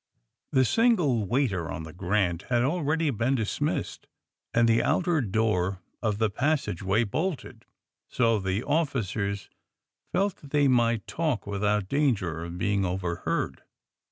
[0.51, 4.07] The single waiter on the ^^ Grant ^' had already been dismissed,
[4.51, 7.65] and the outer door of the pas sageway bolted.
[8.07, 9.47] So the officers
[10.11, 13.61] felt that they might talk without danger of being overheard.